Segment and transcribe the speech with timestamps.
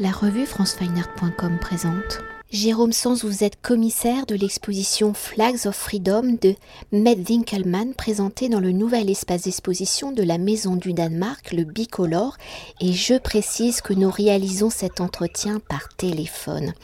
[0.00, 2.20] La revue francefineart.com présente.
[2.52, 6.54] Jérôme Sans, vous êtes commissaire de l'exposition Flags of Freedom de
[6.92, 12.36] Med Winkelmann présentée dans le nouvel espace d'exposition de la Maison du Danemark, le Bicolore,
[12.80, 16.74] et je précise que nous réalisons cet entretien par téléphone.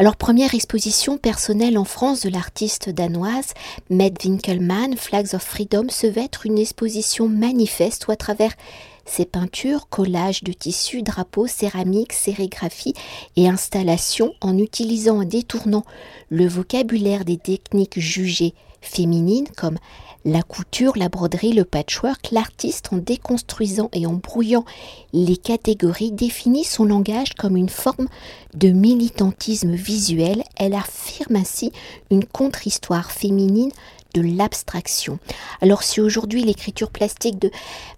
[0.00, 3.54] Alors première exposition personnelle en France de l'artiste danoise
[3.88, 8.52] Med Winkelmann, Flags of Freedom se veut être une exposition manifeste où à travers
[9.08, 12.94] ses peintures, collages de tissus, drapeaux, céramiques, sérigraphie
[13.36, 15.84] et installations en utilisant et détournant
[16.30, 19.78] le vocabulaire des techniques jugées féminines comme
[20.24, 24.64] la couture, la broderie, le patchwork, l'artiste en déconstruisant et en brouillant
[25.12, 28.08] les catégories définit son langage comme une forme
[28.54, 30.42] de militantisme visuel.
[30.56, 31.72] Elle affirme ainsi
[32.10, 33.70] une contre-histoire féminine
[34.14, 35.18] de l'abstraction.
[35.60, 37.50] Alors si aujourd'hui l'écriture plastique de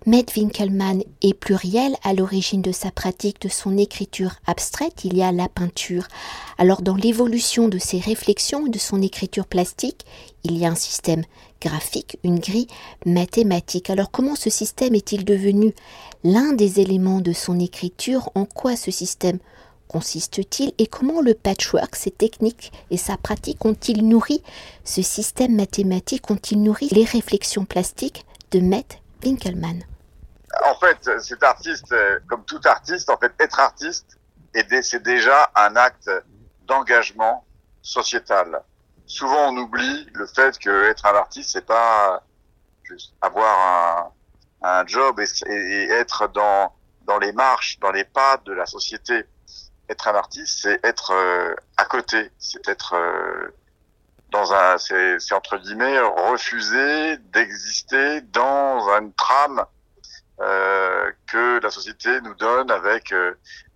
[0.07, 5.23] Med Winkelmann est plurielle à l'origine de sa pratique de son écriture abstraite, il y
[5.23, 6.09] a la peinture.
[6.59, 10.05] Alors dans l'évolution de ses réflexions et de son écriture plastique,
[10.43, 11.23] il y a un système
[11.61, 12.69] graphique, une grille
[13.07, 13.91] mathématique.
[13.91, 15.75] Alors comment ce système est-il devenu
[16.25, 18.31] l'un des éléments de son écriture?
[18.35, 19.39] En quoi ce système
[19.91, 24.41] consiste-t-il et comment le patchwork, ses techniques et sa pratique ont-ils nourri
[24.85, 29.83] ce système mathématique, ont-ils nourri les réflexions plastiques de Matt Winkelmann
[30.65, 31.93] En fait, cet artiste,
[32.29, 34.17] comme tout artiste, en fait, être artiste,
[34.83, 36.09] c'est déjà un acte
[36.67, 37.45] d'engagement
[37.83, 38.63] sociétal.
[39.07, 42.23] Souvent, on oublie le fait que être un artiste, c'est pas
[42.85, 44.13] juste avoir
[44.63, 46.73] un, job et, et, être dans
[47.07, 49.25] dans les marches, dans les pas de la société
[49.91, 53.53] être un artiste, c'est être euh, à côté, c'est être euh,
[54.31, 59.65] dans un, c'est entre guillemets refuser d'exister dans une trame
[60.41, 63.13] euh, que la société nous donne avec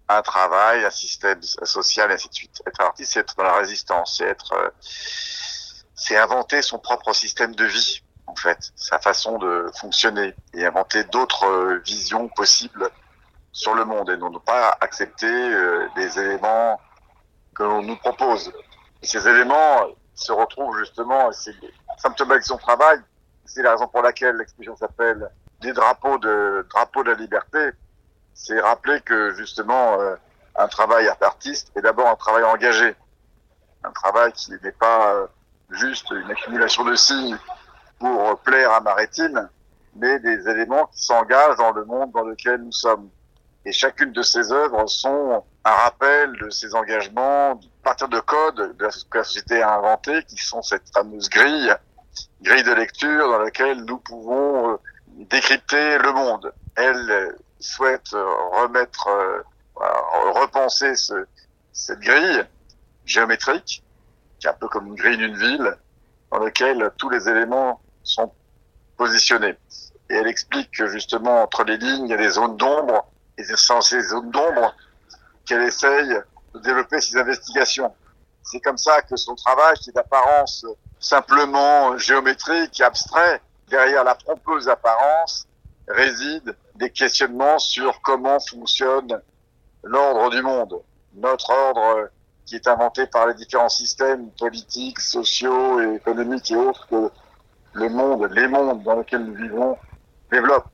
[0.08, 2.62] un travail, un système social, et ainsi de suite.
[2.66, 4.72] Être artiste, c'est être dans la résistance, c'est être,
[5.96, 11.02] c'est inventer son propre système de vie, en fait, sa façon de fonctionner et inventer
[11.02, 12.88] d'autres visions possibles
[13.54, 16.78] sur le monde et non pas accepter euh, des éléments
[17.54, 18.52] que l'on nous propose.
[19.00, 21.54] Ces éléments se retrouvent justement, c'est
[21.96, 22.98] symptomatique de son travail.
[23.46, 27.70] C'est la raison pour laquelle l'exposition s'appelle des drapeaux de drapeaux de la liberté.
[28.34, 30.16] C'est rappeler que justement euh,
[30.56, 32.96] un travail artiste est d'abord un travail engagé,
[33.84, 35.26] un travail qui n'est pas euh,
[35.70, 37.38] juste une accumulation de signes
[38.00, 39.48] pour plaire à Maritime,
[39.94, 43.08] mais des éléments qui s'engagent dans le monde dans lequel nous sommes.
[43.66, 48.76] Et chacune de ces œuvres sont un rappel de ces engagements, à partir de codes
[48.76, 51.74] que la société a inventés, qui sont cette fameuse grille,
[52.42, 54.76] grille de lecture dans laquelle nous pouvons euh,
[55.30, 56.52] décrypter le monde.
[56.76, 59.42] Elle souhaite remettre, euh,
[60.32, 61.26] repenser ce,
[61.72, 62.44] cette grille
[63.06, 63.82] géométrique,
[64.38, 65.74] qui est un peu comme une grille d'une ville,
[66.30, 68.30] dans laquelle tous les éléments sont
[68.98, 69.56] positionnés.
[70.10, 73.06] Et elle explique que justement entre les lignes, il y a des zones d'ombre
[73.38, 74.74] et c'est dans ces zones d'ombre
[75.44, 76.08] qu'elle essaye
[76.54, 77.94] de développer ses investigations.
[78.42, 80.64] C'est comme ça que son travail, qui est d'apparence
[81.00, 85.46] simplement géométrique, abstrait, derrière la trompeuse apparence,
[85.88, 89.20] réside des questionnements sur comment fonctionne
[89.82, 90.80] l'ordre du monde.
[91.14, 92.10] Notre ordre
[92.46, 97.10] qui est inventé par les différents systèmes politiques, sociaux et économiques et autres que
[97.72, 99.76] le monde, les mondes dans lesquels nous vivons
[100.30, 100.68] développent.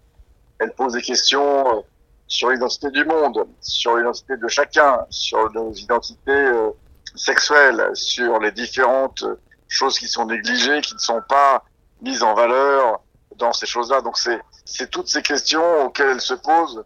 [0.58, 1.84] Elle pose des questions
[2.30, 6.70] sur l'identité du monde, sur l'identité de chacun, sur nos identités euh,
[7.16, 9.24] sexuelles, sur les différentes
[9.68, 11.64] choses qui sont négligées, qui ne sont pas
[12.00, 13.00] mises en valeur
[13.36, 14.00] dans ces choses-là.
[14.00, 16.84] Donc c'est c'est toutes ces questions auxquelles elle se pose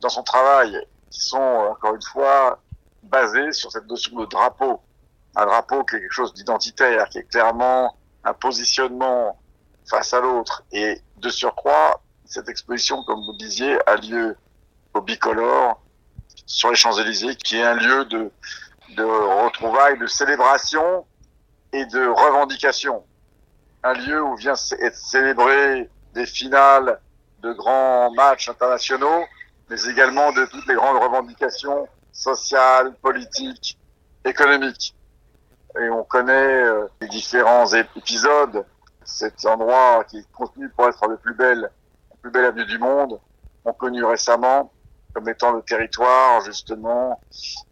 [0.00, 0.76] dans son travail,
[1.10, 2.58] qui sont encore une fois
[3.04, 4.80] basées sur cette notion de drapeau.
[5.36, 9.38] Un drapeau qui est quelque chose d'identitaire, qui est clairement un positionnement
[9.88, 10.64] face à l'autre.
[10.72, 14.36] Et de surcroît, cette exposition, comme vous le disiez, a lieu
[14.94, 15.80] au Bicolore,
[16.46, 18.30] sur les Champs-Élysées, qui est un lieu de,
[18.96, 21.06] de retrouvailles, de célébration
[21.72, 23.04] et de revendication.
[23.82, 27.00] Un lieu où vient être célébré des finales
[27.40, 29.24] de grands matchs internationaux,
[29.68, 33.78] mais également de toutes les grandes revendications sociales, politiques,
[34.24, 34.94] économiques.
[35.80, 38.64] Et on connaît euh, les différents épisodes.
[39.04, 42.78] Cet endroit qui est contenu pour être le plus bel, la plus belle avenue du
[42.78, 43.18] monde,
[43.64, 44.70] ont connu récemment
[45.12, 47.20] comme étant le territoire justement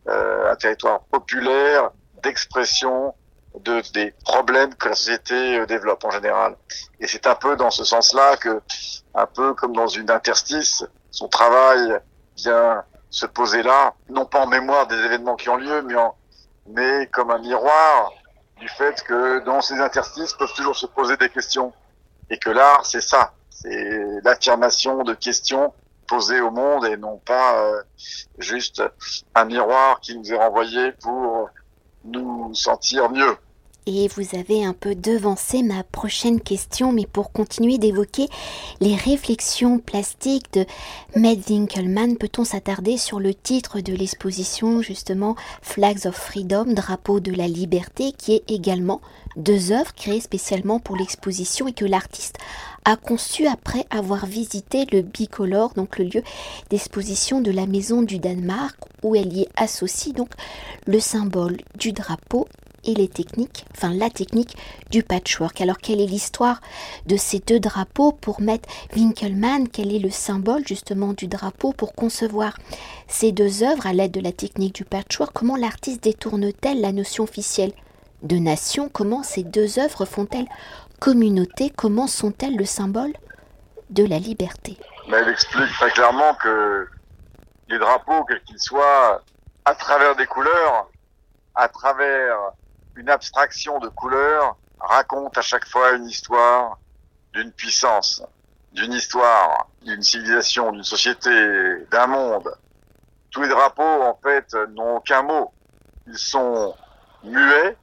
[0.09, 1.91] euh, un territoire populaire
[2.23, 3.15] d'expression
[3.59, 6.57] de des problèmes que la société euh, développe en général.
[7.01, 8.61] Et c'est un peu dans ce sens-là que,
[9.15, 11.99] un peu comme dans une interstice, son travail
[12.37, 16.15] vient se poser là, non pas en mémoire des événements qui ont lieu, mais, en,
[16.69, 18.13] mais comme un miroir
[18.59, 21.73] du fait que dans ces interstices peuvent toujours se poser des questions.
[22.29, 25.75] Et que l'art, c'est ça, c'est l'affirmation de questions
[26.13, 27.83] au monde et non pas euh,
[28.39, 28.83] juste
[29.35, 31.51] un miroir qui nous est renvoyé pour
[32.05, 33.37] nous sentir mieux.
[33.87, 38.29] Et vous avez un peu devancé ma prochaine question, mais pour continuer d'évoquer
[38.81, 40.67] les réflexions plastiques de
[41.17, 47.33] Matt Winkelmann, peut-on s'attarder sur le titre de l'exposition, justement Flags of Freedom, drapeau de
[47.33, 49.01] la liberté, qui est également
[49.37, 52.37] deux œuvres créées spécialement pour l'exposition et que l'artiste
[52.85, 56.23] a conçu après avoir visité le Bicolore, donc le lieu
[56.69, 60.31] d'exposition de la Maison du Danemark, où elle y associe donc
[60.87, 62.47] le symbole du drapeau
[62.85, 64.57] et les techniques, enfin la technique
[64.91, 65.61] du patchwork.
[65.61, 66.61] Alors quelle est l'histoire
[67.07, 71.95] de ces deux drapeaux pour mettre Winkelmann Quel est le symbole justement du drapeau pour
[71.95, 72.57] concevoir
[73.09, 75.33] ces deux œuvres à l'aide de la technique du patchwork?
[75.33, 77.73] Comment l'artiste détourne-t-elle la notion officielle
[78.23, 78.89] de nation?
[78.89, 80.49] Comment ces deux œuvres font-elles
[80.99, 81.71] communauté?
[81.71, 83.13] Comment sont-elles le symbole
[83.91, 84.77] de la liberté?
[85.09, 86.89] Mais Elle explique très clairement que
[87.69, 89.23] les drapeaux, quels qu'ils soient,
[89.65, 90.91] à travers des couleurs,
[91.55, 92.37] à travers
[92.97, 96.79] une abstraction de couleurs raconte à chaque fois une histoire
[97.33, 98.23] d'une puissance,
[98.73, 101.31] d'une histoire, d'une civilisation, d'une société,
[101.91, 102.51] d'un monde.
[103.31, 105.53] Tous les drapeaux, en fait, n'ont aucun mot.
[106.07, 106.75] Ils sont
[107.23, 107.77] muets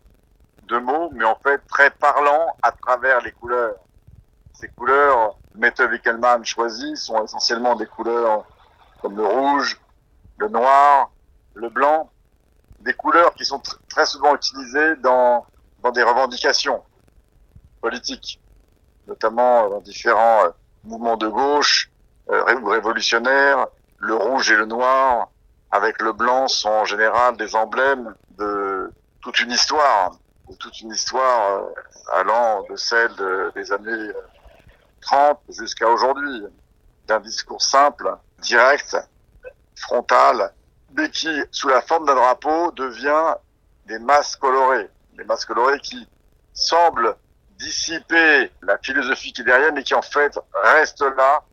[0.63, 3.75] de mots, mais en fait très parlants à travers les couleurs.
[4.54, 8.45] Ces couleurs, Mette Wickelmann choisit, sont essentiellement des couleurs
[9.01, 9.80] comme le rouge,
[10.38, 11.12] le noir,
[11.54, 12.09] le blanc,
[12.87, 15.45] des couleurs qui sont très souvent utilisées dans,
[15.83, 16.81] dans des revendications
[17.81, 18.39] politiques,
[19.07, 20.49] notamment dans différents euh,
[20.85, 21.91] mouvements de gauche
[22.29, 23.67] euh, révolutionnaires.
[23.97, 25.29] Le rouge et le noir,
[25.69, 28.89] avec le blanc, sont en général des emblèmes de
[29.19, 30.11] toute une histoire,
[30.49, 31.63] de toute une histoire euh,
[32.13, 33.11] allant de celle
[33.53, 34.11] des années
[35.01, 36.45] 30 jusqu'à aujourd'hui,
[37.05, 38.95] d'un discours simple, direct,
[39.75, 40.53] frontal,
[40.97, 43.35] mais qui, sous la forme d'un drapeau, devient
[43.85, 44.89] des masses colorées.
[45.13, 46.07] Des masses colorées qui
[46.53, 47.15] semblent
[47.57, 51.44] dissiper la philosophie qui est derrière, mais qui en fait restent là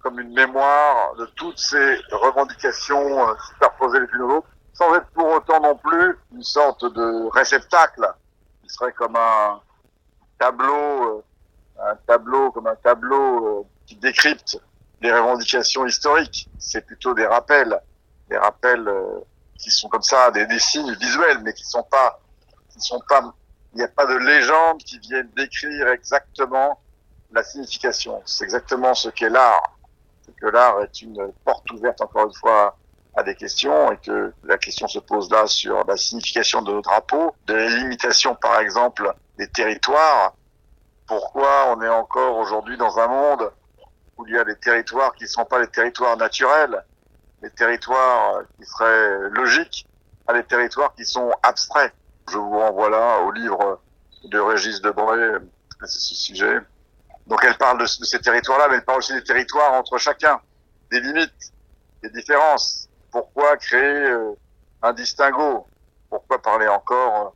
[0.00, 5.26] comme une mémoire de toutes ces revendications euh, superposées les unes aux sans être pour
[5.26, 8.10] autant non plus une sorte de réceptacle
[8.62, 9.60] qui serait comme un
[10.38, 11.22] tableau, euh,
[11.90, 14.58] un tableau comme un tableau euh, qui décrypte
[15.00, 16.48] les revendications historiques.
[16.58, 17.80] C'est plutôt des rappels
[18.32, 19.20] des rappels euh,
[19.58, 22.18] qui sont comme ça, des, des, signes visuels, mais qui sont pas,
[22.70, 23.22] qui sont pas,
[23.74, 26.80] il n'y a pas de légende qui viennent décrire exactement
[27.30, 28.22] la signification.
[28.24, 29.76] C'est exactement ce qu'est l'art.
[30.40, 32.76] Que l'art est une porte ouverte, encore une fois,
[33.14, 36.80] à des questions et que la question se pose là sur la signification de nos
[36.80, 40.34] drapeaux, de la limitation, par exemple, des territoires.
[41.06, 43.52] Pourquoi on est encore aujourd'hui dans un monde
[44.16, 46.82] où il y a des territoires qui ne sont pas les territoires naturels,
[47.42, 49.86] les territoires qui seraient logiques
[50.26, 51.92] à des territoires qui sont abstraits.
[52.30, 53.80] Je vous renvoie là au livre
[54.24, 55.34] de Régis Debray
[55.82, 56.58] à ce sujet.
[57.26, 60.40] Donc elle parle de, ces territoires-là, mais elle parle aussi des territoires entre chacun,
[60.90, 61.52] des limites,
[62.02, 62.88] des différences.
[63.10, 64.32] Pourquoi créer euh,
[64.82, 65.66] un distinguo?
[66.08, 67.34] Pourquoi parler encore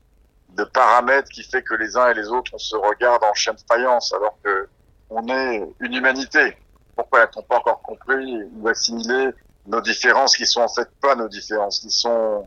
[0.50, 3.52] de paramètres qui fait que les uns et les autres on se regardent en chien
[3.52, 4.68] de faïence alors que
[5.10, 6.56] on est une humanité?
[6.94, 9.32] Pourquoi n'a-t-on pas encore compris ou assimilé
[9.66, 12.46] nos différences qui sont en fait pas nos différences, qui sont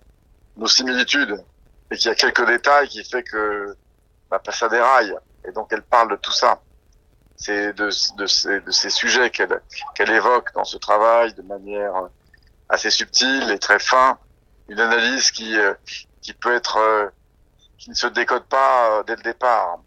[0.58, 1.44] nos similitudes,
[1.92, 3.76] et qu'il y a quelques détails qui fait que
[4.30, 5.16] bah, ça déraille.
[5.46, 6.62] Et donc elle parle de tout ça.
[7.36, 9.62] C'est de, de, ces, de ces sujets qu'elle
[9.96, 11.94] qu'elle évoque dans ce travail de manière
[12.68, 14.18] assez subtile et très fin.
[14.68, 15.74] Une analyse qui euh,
[16.22, 17.08] qui peut être euh,
[17.78, 19.80] qui ne se décode pas euh, dès le départ.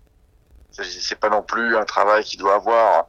[0.71, 3.07] C'est pas non plus un travail qui doit avoir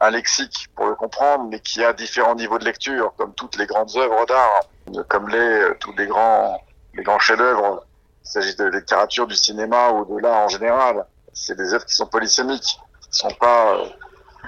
[0.00, 3.66] un lexique pour le comprendre, mais qui a différents niveaux de lecture, comme toutes les
[3.66, 4.62] grandes œuvres d'art,
[5.08, 6.58] comme les euh, tous les grands
[6.94, 7.84] les grands chefs-d'œuvre.
[8.24, 11.04] Il s'agit de littérature, du cinéma ou de l'art en général.
[11.32, 12.78] C'est des œuvres qui sont polysémiques,
[13.10, 13.84] qui sont pas euh,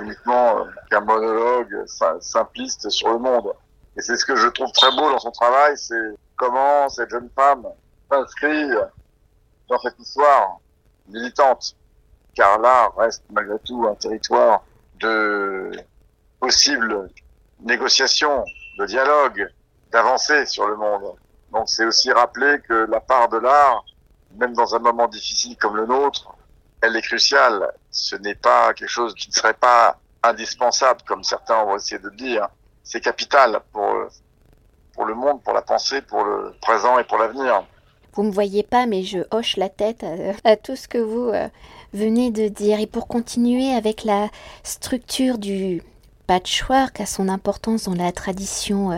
[0.01, 1.85] uniquement euh, qu'un monologue
[2.21, 3.53] simpliste sur le monde.
[3.97, 7.29] Et c'est ce que je trouve très beau dans son travail, c'est comment cette jeune
[7.37, 7.67] femme
[8.11, 8.71] s'inscrit
[9.69, 10.59] dans cette histoire
[11.09, 11.77] militante.
[12.35, 14.63] Car l'art reste malgré tout un territoire
[15.03, 15.71] de
[16.41, 17.11] possibles
[17.61, 18.45] négociations,
[18.79, 19.49] de dialogue,
[19.91, 21.17] d'avancer sur le monde.
[21.53, 23.85] Donc c'est aussi rappeler que la part de l'art,
[24.37, 26.35] même dans un moment difficile comme le nôtre,
[26.81, 27.73] elle est cruciale.
[27.91, 32.11] Ce n'est pas quelque chose qui ne serait pas indispensable, comme certains ont essayé de
[32.11, 32.49] dire.
[32.83, 34.09] C'est capital pour
[34.95, 37.65] pour le monde, pour la pensée, pour le présent et pour l'avenir.
[38.15, 40.05] Vous ne me voyez pas, mais je hoche la tête
[40.45, 41.49] à, tout ce que vous euh,
[41.95, 42.79] venez de dire.
[42.81, 44.29] Et pour continuer avec la
[44.63, 45.83] structure du
[46.33, 48.97] patchwork, à son importance dans la tradition euh,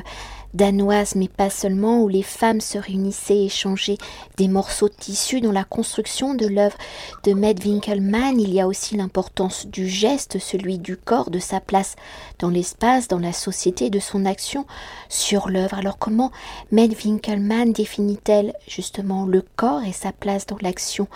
[0.54, 3.98] danoise, mais pas seulement, où les femmes se réunissaient et échangeaient
[4.36, 5.40] des morceaux de tissu.
[5.40, 6.76] Dans la construction de l'œuvre
[7.24, 11.58] de Med Winkelmann, il y a aussi l'importance du geste, celui du corps, de sa
[11.58, 11.96] place
[12.38, 14.64] dans l'espace, dans la société, de son action
[15.08, 15.76] sur l'œuvre.
[15.76, 16.30] Alors comment
[16.70, 21.08] Med Winkelmann définit-elle justement le corps et sa place dans l'action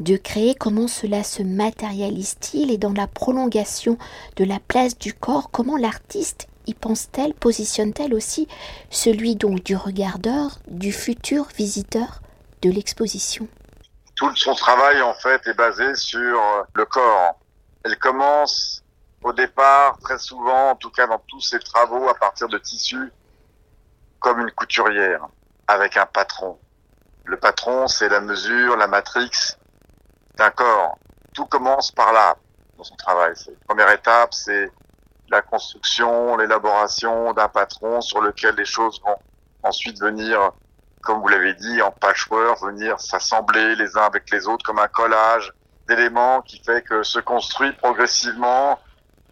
[0.00, 3.98] de créer, comment cela se matérialise-t-il et dans la prolongation
[4.36, 8.46] de la place du corps, comment l'artiste y pense-t-elle, positionne-t-elle aussi
[8.90, 12.20] celui donc du regardeur, du futur visiteur
[12.62, 13.48] de l'exposition?
[14.16, 16.40] Tout son travail en fait est basé sur
[16.74, 17.38] le corps.
[17.84, 18.82] Elle commence
[19.22, 23.12] au départ très souvent, en tout cas dans tous ses travaux à partir de tissus,
[24.20, 25.26] comme une couturière
[25.66, 26.58] avec un patron.
[27.24, 29.56] Le patron, c'est la mesure, la matrix
[30.38, 30.98] d'un corps.
[31.34, 32.36] Tout commence par là
[32.76, 33.34] dans son travail.
[33.46, 34.70] La première étape, c'est
[35.30, 39.16] la construction, l'élaboration d'un patron sur lequel les choses vont
[39.62, 40.52] ensuite venir,
[41.02, 44.88] comme vous l'avez dit, en patchwork, venir s'assembler les uns avec les autres comme un
[44.88, 45.52] collage
[45.86, 48.78] d'éléments qui fait que se construit progressivement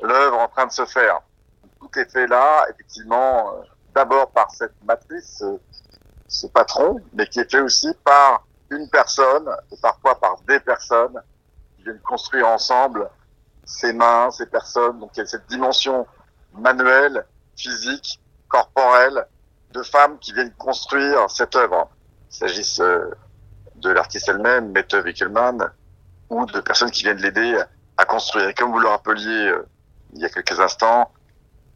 [0.02, 1.20] l'œuvre en train de se faire.
[1.80, 3.62] Tout est fait là, effectivement, euh,
[3.94, 5.42] d'abord par cette matrice,
[6.28, 11.20] ce patron, mais qui est fait aussi par une personne, et parfois par des personnes,
[11.76, 13.08] qui viennent construire ensemble
[13.64, 14.98] ses mains, ses personnes.
[15.00, 16.06] Donc il y a cette dimension
[16.54, 19.26] manuelle, physique, corporelle
[19.72, 21.90] de femmes qui viennent construire cette œuvre.
[22.30, 23.10] Il s'agisse euh,
[23.76, 25.70] de l'artiste elle-même, Mette Wickelmann,
[26.30, 27.60] ou de personnes qui viennent l'aider
[27.96, 28.48] à construire.
[28.48, 29.66] Et comme vous le rappeliez euh,
[30.14, 31.12] il y a quelques instants,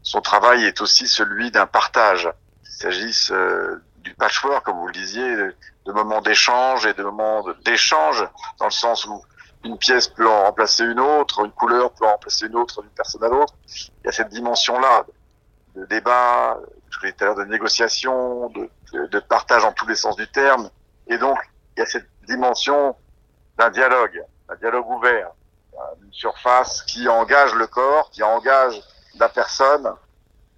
[0.02, 2.30] son travail est aussi celui d'un partage.
[2.64, 7.45] Il s'agisse euh, du patchwork, comme vous le disiez, de moments d'échange et de moments
[7.64, 8.26] d'échange,
[8.59, 9.23] dans le sens où
[9.64, 12.90] une pièce peut en remplacer une autre, une couleur peut en remplacer une autre d'une
[12.90, 13.54] personne à l'autre.
[13.66, 15.04] Il y a cette dimension-là
[15.75, 16.59] de débat,
[16.90, 18.71] je l'ai tout à l'heure, de négociation, de,
[19.07, 20.71] de, partage en tous les sens du terme.
[21.07, 21.38] Et donc,
[21.76, 22.97] il y a cette dimension
[23.59, 25.30] d'un dialogue, un dialogue ouvert,
[26.02, 28.80] une surface qui engage le corps, qui engage
[29.19, 29.92] la personne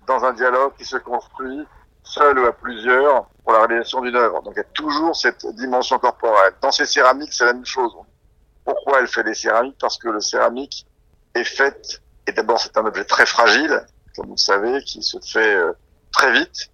[0.07, 1.67] dans un dialogue qui se construit
[2.03, 4.43] seul ou à plusieurs pour la réalisation d'une œuvre.
[4.43, 6.55] Donc il y a toujours cette dimension corporelle.
[6.61, 7.93] Dans ces céramiques, c'est la même chose.
[8.65, 9.77] Pourquoi elle fait des céramiques?
[9.81, 10.87] Parce que le céramique
[11.35, 13.85] est fait, et d'abord c'est un objet très fragile,
[14.17, 15.73] comme vous le savez, qui se fait euh,
[16.13, 16.71] très vite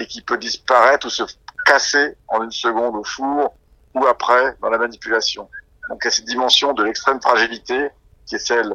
[0.00, 1.22] et qui peut disparaître ou se
[1.64, 3.54] casser en une seconde au four
[3.94, 5.48] ou après dans la manipulation.
[5.88, 7.90] Donc il y a cette dimension de l'extrême fragilité
[8.26, 8.74] qui est celle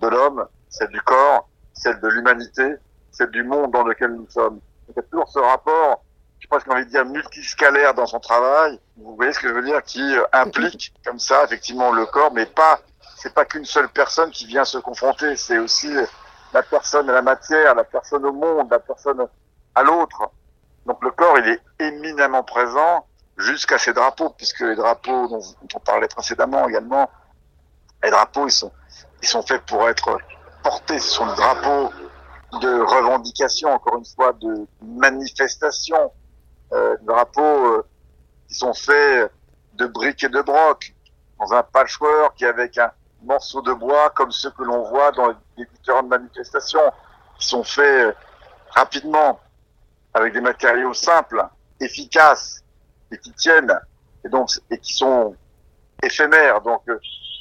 [0.00, 2.74] de l'homme, celle du corps, celle de l'humanité,
[3.10, 4.60] celle du monde dans lequel nous sommes.
[4.92, 6.02] Il y a toujours ce rapport
[6.42, 8.78] j'ai presque envie de dire multiscalaire dans son travail.
[8.96, 12.32] Vous voyez ce que je veux dire, qui euh, implique comme ça effectivement le corps,
[12.32, 12.80] mais pas
[13.16, 15.88] c'est pas qu'une seule personne qui vient se confronter, c'est aussi
[16.52, 19.24] la personne à la matière, la personne au monde, la personne
[19.76, 20.30] à l'autre.
[20.86, 23.06] Donc le corps, il est éminemment présent
[23.36, 25.40] jusqu'à ces drapeaux, puisque les drapeaux dont,
[25.72, 27.08] on parlait précédemment également,
[28.02, 28.72] les drapeaux, ils sont,
[29.22, 30.18] ils sont faits pour être
[30.64, 30.98] portés.
[30.98, 31.92] Ce sont des drapeaux
[32.60, 36.12] de revendication, encore une fois, de manifestation,
[36.72, 37.86] euh, drapeaux euh,
[38.48, 39.32] qui sont faits
[39.74, 40.94] de briques et de broc,
[41.38, 42.92] dans un patchwork avec un
[43.22, 46.92] morceau de bois comme ceux que l'on voit dans les différentes manifestations,
[47.38, 48.12] qui sont faits euh,
[48.70, 49.40] rapidement,
[50.14, 51.42] avec des matériaux simples,
[51.80, 52.62] efficaces,
[53.10, 53.78] et qui tiennent,
[54.24, 55.34] et donc et qui sont
[56.02, 56.60] éphémères.
[56.60, 56.82] Donc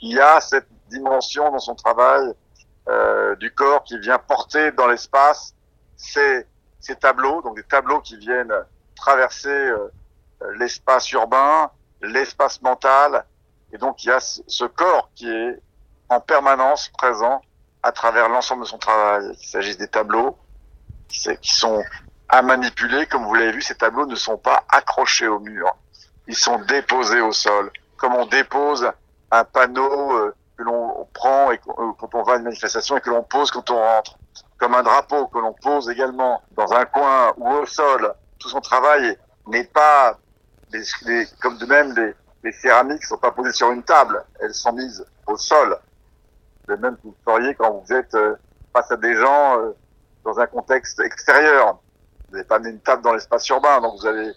[0.01, 2.33] il y a cette dimension dans son travail
[2.89, 5.53] euh, du corps qui vient porter dans l'espace
[5.95, 6.47] ces,
[6.79, 8.53] ces tableaux, donc des tableaux qui viennent
[8.95, 9.91] traverser euh,
[10.57, 11.69] l'espace urbain,
[12.01, 13.25] l'espace mental,
[13.71, 15.61] et donc il y a ce corps qui est
[16.09, 17.41] en permanence présent
[17.83, 19.31] à travers l'ensemble de son travail.
[19.39, 20.37] Il s'agisse des tableaux
[21.07, 21.83] qui sont
[22.29, 25.75] à manipuler, comme vous l'avez vu, ces tableaux ne sont pas accrochés au mur,
[26.27, 28.91] ils sont déposés au sol, comme on dépose
[29.29, 30.33] un panneau
[31.05, 33.77] prend et euh, quand on va à une manifestation et que l'on pose quand on
[33.77, 34.17] rentre,
[34.57, 38.59] comme un drapeau que l'on pose également dans un coin ou au sol tout son
[38.59, 39.17] travail
[39.47, 40.17] n'est pas,
[41.41, 41.93] comme de même,
[42.43, 45.77] les, céramiques sont pas posées sur une table, elles sont mises au sol.
[46.67, 48.35] De même que vous feriez quand vous êtes euh,
[48.73, 49.75] face à des gens euh,
[50.23, 51.79] dans un contexte extérieur.
[52.27, 54.31] Vous n'avez pas mis une table dans l'espace urbain, donc vous allez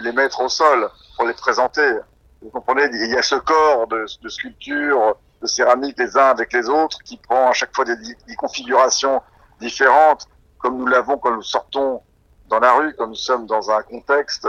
[0.00, 1.98] les mettre au sol pour les présenter.
[2.42, 6.68] Vous comprenez, il y a ce corps de sculpture, de céramique les uns avec les
[6.68, 9.22] autres, qui prend à chaque fois des, des configurations
[9.60, 10.28] différentes,
[10.58, 12.02] comme nous l'avons quand nous sortons
[12.48, 14.48] dans la rue, quand nous sommes dans un contexte,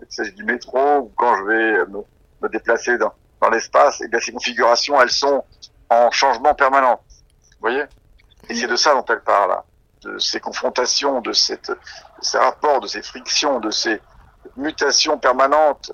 [0.00, 2.02] il s'agit du métro, ou quand je vais me,
[2.42, 5.44] me déplacer dans, dans l'espace, et eh bien ces configurations, elles sont
[5.90, 7.00] en changement permanent.
[7.08, 7.84] Vous voyez?
[8.48, 9.56] Et c'est de ça dont elle parle,
[10.02, 11.78] de ces confrontations, de, cette, de
[12.20, 14.00] ces rapports, de ces frictions, de ces
[14.56, 15.92] mutations permanentes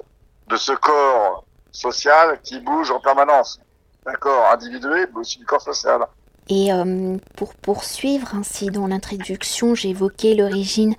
[0.48, 3.60] de ce corps social qui bouge en permanence.
[4.06, 6.00] Un corps individué, mais aussi du corps social.
[6.48, 10.94] Et euh, pour poursuivre, ainsi dans l'introduction, j'évoquais l'origine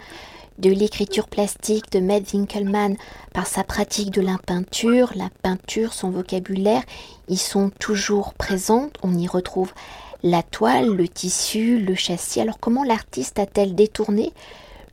[0.59, 2.97] de l'écriture plastique de Matt Winkelmann
[3.33, 6.83] par sa pratique de la peinture, la peinture, son vocabulaire,
[7.29, 8.89] ils sont toujours présents.
[9.01, 9.73] On y retrouve
[10.21, 12.41] la toile, le tissu, le châssis.
[12.41, 14.33] Alors comment l'artiste a-t-elle détourné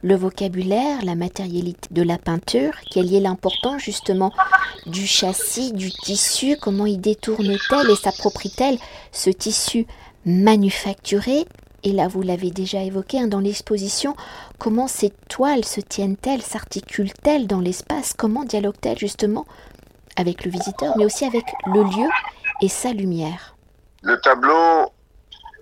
[0.02, 4.32] le vocabulaire, la matérialité de la peinture, quel est l'importance justement
[4.86, 8.78] du châssis, du tissu, comment y détourne-t-elle et s'approprie-t-elle
[9.12, 9.86] ce tissu
[10.24, 11.46] manufacturé
[11.82, 14.16] et là vous l'avez déjà évoqué hein, dans l'exposition,
[14.58, 19.46] comment ces toiles se tiennent-elles, s'articulent-elles dans l'espace, comment dialoguent-elles justement
[20.16, 22.08] avec le visiteur, mais aussi avec le lieu
[22.60, 23.54] et sa lumière
[24.02, 24.90] Le tableau,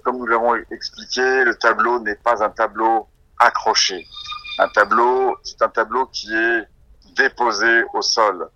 [0.03, 3.07] comme nous l'avons expliqué, le tableau n'est pas un tableau
[3.39, 4.07] accroché.
[4.59, 6.69] Un tableau, c'est un tableau qui est
[7.17, 8.49] déposé au sol,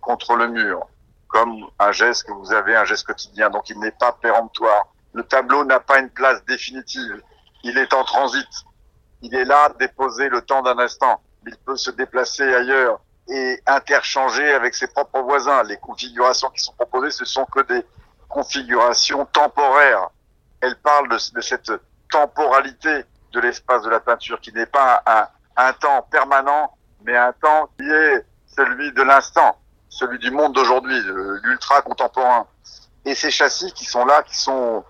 [0.00, 0.86] contre le mur,
[1.28, 3.50] comme un geste que vous avez, un geste quotidien.
[3.50, 4.86] Donc il n'est pas péremptoire.
[5.12, 7.22] Le tableau n'a pas une place définitive.
[7.62, 8.48] Il est en transit.
[9.22, 11.20] Il est là, déposé le temps d'un instant.
[11.46, 15.62] Il peut se déplacer ailleurs et interchanger avec ses propres voisins.
[15.64, 17.84] Les configurations qui sont proposées, ce sont que des
[18.28, 20.10] configurations temporaires.
[20.60, 21.72] Elles parlent de, cette
[22.10, 25.26] temporalité de l'espace de la peinture qui n'est pas un,
[25.56, 29.56] un temps permanent, mais un temps qui est celui de l'instant,
[29.88, 30.98] celui du monde d'aujourd'hui,
[31.42, 32.46] l'ultra contemporain.
[33.04, 34.84] Et ces châssis qui sont là, qui sont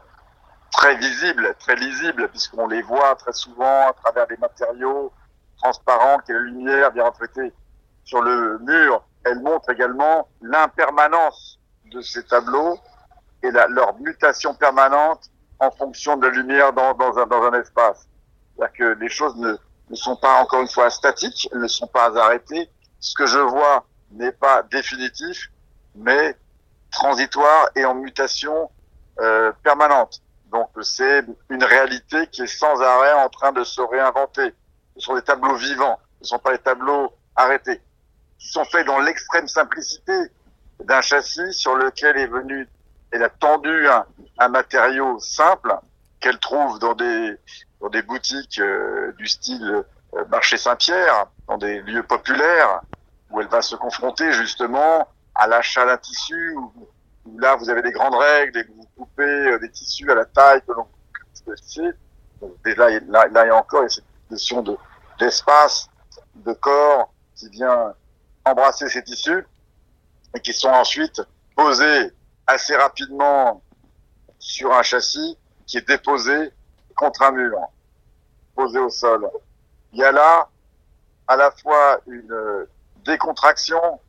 [0.72, 5.12] très visibles, très lisibles, puisqu'on les voit très souvent à travers des matériaux
[5.58, 7.52] transparents, qui la lumière bien reflétée
[8.04, 9.02] sur le mur.
[9.24, 12.78] Elle montre également l'impermanence de ces tableaux
[13.42, 18.08] et leur mutation permanente en fonction de la lumière dans, dans, un, dans un espace.
[18.56, 19.56] C'est-à-dire que les choses ne,
[19.90, 22.70] ne sont pas encore une fois statiques, ne sont pas arrêtées.
[23.00, 25.50] Ce que je vois n'est pas définitif,
[25.94, 26.36] mais
[26.90, 28.70] transitoire et en mutation
[29.20, 30.20] euh, permanente.
[30.50, 34.54] Donc c'est une réalité qui est sans arrêt en train de se réinventer.
[34.96, 37.80] Ce sont des tableaux vivants, ce ne sont pas des tableaux arrêtés,
[38.38, 40.12] qui sont faits dans l'extrême simplicité
[40.82, 42.68] d'un châssis sur lequel est venu,
[43.10, 43.86] elle a tendu
[44.38, 45.74] un matériau simple
[46.20, 47.36] qu'elle trouve dans des
[47.80, 49.84] dans des boutiques euh, du style
[50.14, 52.80] euh, marché Saint-Pierre, dans des lieux populaires,
[53.30, 56.88] où elle va se confronter justement à l'achat d'un tissu, où,
[57.38, 60.62] là vous avez des grandes règles et vous coupez euh, des tissus à la taille
[60.66, 60.86] que l'on
[62.40, 64.76] Donc déjà, là, là, il y a encore cette notion de
[65.18, 65.88] d'espace,
[66.34, 67.94] de corps qui vient
[68.44, 69.46] embrasser ces tissus
[70.34, 71.22] et qui sont ensuite
[71.54, 72.12] posés
[72.46, 73.62] assez rapidement
[74.38, 76.52] sur un châssis qui est déposé
[76.96, 77.58] contre un mur,
[78.54, 79.28] posé au sol.
[79.92, 80.48] Il y a là
[81.28, 82.66] à la fois une
[83.04, 84.00] décontraction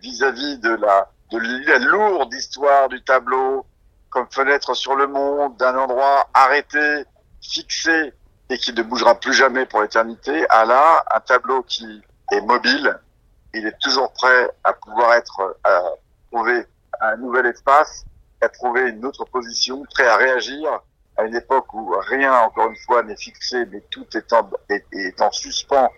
[0.00, 3.66] vis-à-vis de la, de la lourde histoire du tableau,
[4.10, 7.04] comme fenêtre sur le monde, d'un endroit arrêté,
[7.42, 8.12] fixé,
[8.50, 12.98] et qui ne bougera plus jamais pour l'éternité, à là un tableau qui est mobile,
[13.54, 15.80] il est toujours prêt à pouvoir être, à
[16.30, 16.66] trouver
[17.00, 18.04] un nouvel espace,
[18.40, 20.82] à trouver une autre position, prêt à réagir
[21.16, 25.20] à une époque où rien, encore une fois, n'est fixé, mais tout est en, est,
[25.20, 25.90] en suspens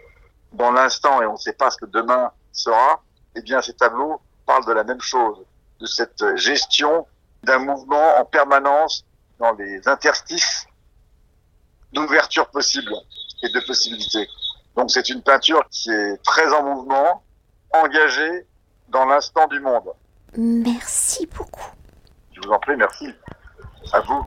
[0.52, 3.02] dans l'instant et on ne sait pas ce que demain sera,
[3.34, 5.44] eh bien, ces tableaux parlent de la même chose,
[5.80, 7.06] de cette gestion
[7.42, 9.04] d'un mouvement en permanence
[9.38, 10.66] dans les interstices
[11.92, 12.92] d'ouverture possible
[13.42, 14.28] et de possibilités.
[14.76, 17.22] Donc c'est une peinture qui est très en mouvement,
[17.72, 18.46] engagée
[18.88, 19.92] dans l'instant du monde.
[20.36, 21.70] Merci beaucoup.
[22.32, 23.08] Je vous en prie, merci.
[23.92, 24.26] À vous.